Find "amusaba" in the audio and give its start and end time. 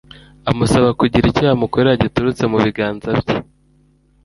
0.49-0.89